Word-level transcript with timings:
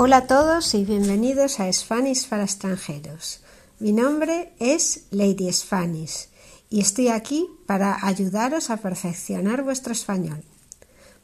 Hola 0.00 0.18
a 0.18 0.28
todos 0.28 0.74
y 0.74 0.84
bienvenidos 0.84 1.58
a 1.58 1.72
Spanish 1.72 2.28
para 2.28 2.44
extranjeros. 2.44 3.40
Mi 3.80 3.90
nombre 3.90 4.52
es 4.60 5.06
Lady 5.10 5.52
Spanish 5.52 6.28
y 6.70 6.78
estoy 6.78 7.08
aquí 7.08 7.48
para 7.66 8.06
ayudaros 8.06 8.70
a 8.70 8.76
perfeccionar 8.76 9.64
vuestro 9.64 9.92
español. 9.92 10.44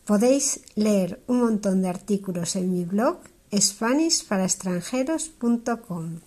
Podéis 0.05 0.59
leer 0.75 1.23
un 1.29 1.43
montón 1.43 1.82
de 1.82 1.89
artículos 1.89 2.57
en 2.57 2.73
mi 2.73 2.84
blog 2.84 3.18
SpanishParaExtranjeros.com. 3.57 6.18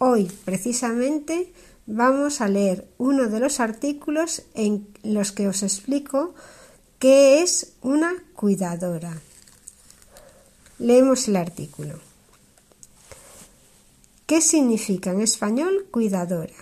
Hoy, 0.00 0.30
precisamente, 0.44 1.50
vamos 1.86 2.42
a 2.42 2.48
leer 2.48 2.90
uno 2.98 3.30
de 3.30 3.40
los 3.40 3.58
artículos 3.58 4.42
en 4.52 4.86
los 5.02 5.32
que 5.32 5.48
os 5.48 5.62
explico 5.62 6.34
qué 6.98 7.42
es 7.42 7.72
una 7.80 8.12
cuidadora. 8.34 9.18
Leemos 10.78 11.28
el 11.28 11.36
artículo. 11.36 12.00
¿Qué 14.26 14.40
significa 14.40 15.12
en 15.12 15.20
español 15.20 15.86
cuidadora? 15.92 16.54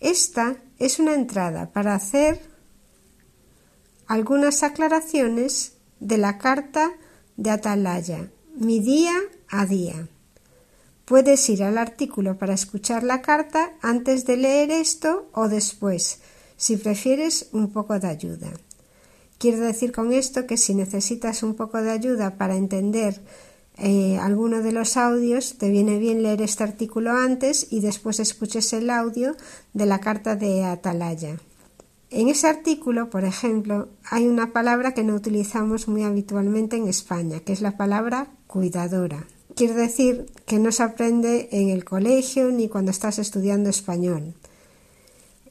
Esta 0.00 0.56
es 0.78 0.98
una 0.98 1.14
entrada 1.14 1.70
para 1.70 1.94
hacer 1.94 2.40
algunas 4.06 4.62
aclaraciones 4.62 5.72
de 6.00 6.16
la 6.16 6.38
carta 6.38 6.92
de 7.36 7.50
Atalaya, 7.50 8.30
mi 8.56 8.80
día 8.80 9.14
a 9.48 9.66
día. 9.66 10.08
Puedes 11.04 11.46
ir 11.50 11.64
al 11.64 11.76
artículo 11.76 12.38
para 12.38 12.54
escuchar 12.54 13.02
la 13.02 13.20
carta 13.20 13.74
antes 13.82 14.24
de 14.24 14.38
leer 14.38 14.70
esto 14.70 15.28
o 15.34 15.48
después, 15.48 16.20
si 16.56 16.78
prefieres 16.78 17.48
un 17.52 17.70
poco 17.70 17.98
de 17.98 18.08
ayuda. 18.08 18.50
Quiero 19.38 19.60
decir 19.60 19.92
con 19.92 20.12
esto 20.12 20.46
que 20.46 20.56
si 20.56 20.74
necesitas 20.74 21.44
un 21.44 21.54
poco 21.54 21.80
de 21.80 21.92
ayuda 21.92 22.36
para 22.36 22.56
entender 22.56 23.20
eh, 23.76 24.18
alguno 24.18 24.62
de 24.62 24.72
los 24.72 24.96
audios, 24.96 25.56
te 25.58 25.70
viene 25.70 25.98
bien 25.98 26.24
leer 26.24 26.42
este 26.42 26.64
artículo 26.64 27.12
antes 27.12 27.68
y 27.70 27.78
después 27.80 28.18
escuches 28.18 28.72
el 28.72 28.90
audio 28.90 29.36
de 29.74 29.86
la 29.86 30.00
carta 30.00 30.34
de 30.34 30.64
Atalaya. 30.64 31.38
En 32.10 32.28
ese 32.28 32.48
artículo, 32.48 33.10
por 33.10 33.24
ejemplo, 33.24 33.90
hay 34.10 34.26
una 34.26 34.52
palabra 34.52 34.92
que 34.92 35.04
no 35.04 35.14
utilizamos 35.14 35.86
muy 35.86 36.02
habitualmente 36.02 36.76
en 36.76 36.88
España, 36.88 37.40
que 37.40 37.52
es 37.52 37.60
la 37.60 37.76
palabra 37.76 38.30
cuidadora. 38.48 39.26
Quiero 39.54 39.74
decir 39.74 40.26
que 40.46 40.58
no 40.58 40.72
se 40.72 40.82
aprende 40.82 41.48
en 41.52 41.68
el 41.68 41.84
colegio 41.84 42.50
ni 42.50 42.68
cuando 42.68 42.90
estás 42.90 43.18
estudiando 43.20 43.70
español. 43.70 44.34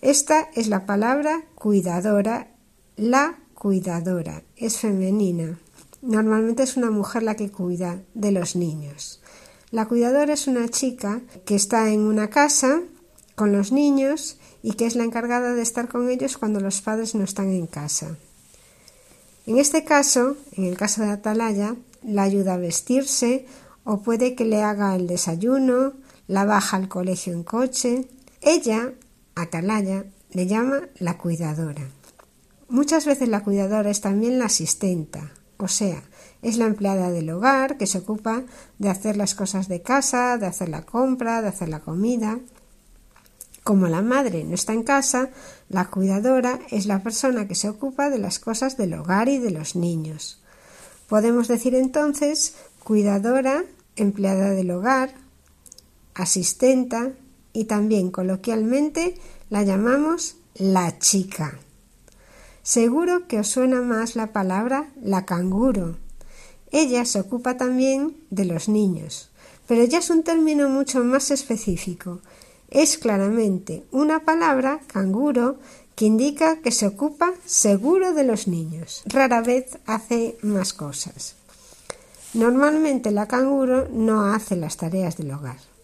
Esta 0.02 0.50
es 0.56 0.68
la 0.68 0.86
palabra 0.86 1.46
cuidadora, 1.56 2.50
la 2.96 3.38
cuidadora, 3.58 4.44
es 4.56 4.78
femenina. 4.78 5.60
Normalmente 6.02 6.62
es 6.62 6.78
una 6.78 6.92
mujer 6.92 7.24
la 7.24 7.36
que 7.36 7.52
cuida 7.52 8.02
de 8.14 8.32
los 8.32 8.56
niños. 8.56 9.20
La 9.72 9.88
cuidadora 9.88 10.34
es 10.34 10.48
una 10.48 10.70
chica 10.70 11.22
que 11.44 11.56
está 11.56 11.90
en 11.90 12.02
una 12.02 12.30
casa 12.30 12.82
con 13.36 13.52
los 13.52 13.72
niños 13.72 14.38
y 14.62 14.74
que 14.74 14.86
es 14.86 14.96
la 14.96 15.04
encargada 15.04 15.54
de 15.54 15.62
estar 15.64 15.88
con 15.88 16.08
ellos 16.10 16.38
cuando 16.38 16.60
los 16.60 16.82
padres 16.82 17.16
no 17.16 17.24
están 17.24 17.50
en 17.50 17.66
casa. 17.66 18.16
En 19.48 19.58
este 19.58 19.84
caso, 19.84 20.38
en 20.54 20.66
el 20.66 20.78
caso 20.78 21.02
de 21.02 21.10
Atalaya, 21.10 21.76
la 22.04 22.24
ayuda 22.24 22.54
a 22.54 22.58
vestirse 22.58 23.48
o 23.84 24.02
puede 24.02 24.36
que 24.36 24.46
le 24.46 24.62
haga 24.62 24.96
el 24.96 25.08
desayuno, 25.08 25.94
la 26.28 26.46
baja 26.46 26.78
al 26.78 26.90
colegio 26.90 27.34
en 27.34 27.44
coche. 27.44 28.08
Ella, 28.42 28.94
Atalaya, 29.36 30.06
le 30.32 30.46
llama 30.46 30.82
la 31.00 31.18
cuidadora. 31.18 31.90
Muchas 32.70 33.06
veces 33.06 33.30
la 33.30 33.44
cuidadora 33.44 33.90
es 33.90 34.02
también 34.02 34.40
la 34.40 34.46
asistenta, 34.46 35.32
o 35.58 35.70
sea, 35.70 36.04
es 36.42 36.58
la 36.58 36.66
empleada 36.66 37.12
del 37.12 37.30
hogar 37.30 37.78
que 37.78 37.88
se 37.88 38.00
ocupa 38.00 38.44
de 38.78 38.90
hacer 38.90 39.16
las 39.16 39.36
cosas 39.36 39.70
de 39.70 39.82
casa, 39.82 40.38
de 40.38 40.48
hacer 40.48 40.68
la 40.68 40.86
compra, 40.86 41.42
de 41.42 41.48
hacer 41.48 41.70
la 41.70 41.80
comida. 41.80 42.40
Como 43.64 43.88
la 43.88 44.02
madre 44.02 44.44
no 44.44 44.54
está 44.54 44.74
en 44.74 44.84
casa, 44.84 45.30
la 45.70 45.86
cuidadora 45.90 46.60
es 46.70 46.86
la 46.86 47.02
persona 47.04 47.48
que 47.48 47.56
se 47.56 47.70
ocupa 47.70 48.10
de 48.10 48.20
las 48.20 48.38
cosas 48.38 48.76
del 48.76 48.94
hogar 48.96 49.30
y 49.30 49.40
de 49.40 49.52
los 49.52 49.76
niños. 49.76 50.42
Podemos 51.08 51.48
decir 51.48 51.74
entonces 51.74 52.56
cuidadora, 52.84 53.64
empleada 53.96 54.50
del 54.50 54.72
hogar, 54.72 55.14
asistenta 56.14 57.12
y 57.54 57.66
también 57.66 58.12
coloquialmente 58.12 59.16
la 59.50 59.64
llamamos 59.64 60.36
la 60.56 61.00
chica. 61.00 61.60
Seguro 62.68 63.30
que 63.30 63.40
os 63.40 63.48
suena 63.48 63.80
más 63.80 64.18
la 64.18 64.34
palabra 64.34 64.90
la 65.02 65.24
canguro. 65.24 65.96
Ella 66.70 67.06
se 67.06 67.22
ocupa 67.22 67.56
también 67.56 68.18
de 68.30 68.44
los 68.44 68.68
niños, 68.68 69.30
pero 69.70 69.86
ya 69.86 70.00
es 70.00 70.10
un 70.10 70.24
término 70.24 70.68
mucho 70.68 71.02
más 71.02 71.32
específico. 71.32 72.20
Es 72.70 72.98
claramente 72.98 73.86
una 73.92 74.26
palabra, 74.26 74.82
canguro, 74.88 75.60
que 75.96 76.08
indica 76.08 76.60
que 76.60 76.74
se 76.74 76.88
ocupa 76.88 77.32
seguro 77.46 78.14
de 78.14 78.26
los 78.26 78.50
niños. 78.50 79.04
Rara 79.06 79.40
vez 79.40 79.78
hace 79.86 80.38
más 80.42 80.74
cosas. 80.74 81.38
Normalmente 82.34 83.12
la 83.12 83.30
canguro 83.30 83.88
no 83.94 84.26
hace 84.26 84.58
las 84.58 84.76
tareas 84.76 85.16
del 85.16 85.32
hogar. 85.32 85.77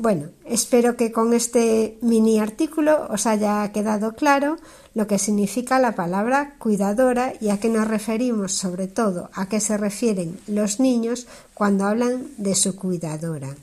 Bueno, 0.00 0.28
espero 0.44 0.96
que 0.96 1.10
con 1.10 1.34
este 1.34 1.98
mini 2.02 2.38
artículo 2.38 3.08
os 3.10 3.26
haya 3.26 3.72
quedado 3.72 4.12
claro 4.12 4.56
lo 4.94 5.08
que 5.08 5.18
significa 5.18 5.80
la 5.80 5.96
palabra 5.96 6.54
cuidadora 6.60 7.32
y 7.40 7.48
a 7.48 7.58
qué 7.58 7.68
nos 7.68 7.88
referimos, 7.88 8.52
sobre 8.52 8.86
todo 8.86 9.28
a 9.34 9.48
qué 9.48 9.58
se 9.58 9.76
refieren 9.76 10.38
los 10.46 10.78
niños 10.78 11.26
cuando 11.52 11.84
hablan 11.84 12.28
de 12.36 12.54
su 12.54 12.76
cuidadora. 12.76 13.56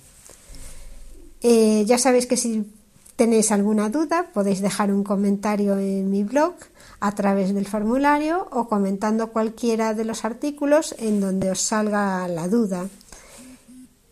Eh, 1.41 1.85
ya 1.88 1.97
sabéis 1.97 2.28
que 2.28 2.35
si 2.35 2.69
tenéis 3.16 3.53
alguna 3.53 3.88
duda 3.90 4.28
podéis 4.34 4.59
dejar 4.59 4.91
un 4.91 5.06
comentario 5.06 5.79
en 5.79 6.12
mi 6.12 6.25
blog 6.25 6.56
a 7.00 7.16
través 7.16 7.53
del 7.53 7.66
formulario 7.66 8.50
o 8.51 8.68
comentando 8.68 9.31
cualquiera 9.31 9.94
de 9.94 10.03
los 10.03 10.25
artículos 10.25 10.95
en 11.00 11.22
donde 11.22 11.50
os 11.51 11.62
salga 11.62 12.28
la 12.28 12.50
duda. 12.50 12.90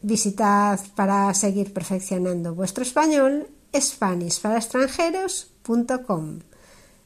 Visitad 0.03 0.79
para 0.97 1.33
seguir 1.33 1.71
perfeccionando 1.71 2.53
vuestro 2.53 2.83
español 2.83 3.47
SpanishParaExtranjeros.com. 3.73 6.39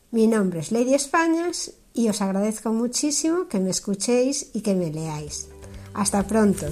Mi 0.10 0.26
nombre 0.26 0.62
es 0.62 0.72
Lady 0.72 0.96
Españas 0.96 1.74
y 1.94 2.10
os 2.10 2.24
agradezco 2.24 2.74
muchísimo 2.74 3.48
que 3.50 3.60
me 3.60 3.70
escuchéis 3.70 4.50
y 4.54 4.62
que 4.62 4.74
me 4.74 4.92
leáis. 4.92 5.48
Hasta 5.94 6.24
pronto. 6.24 6.66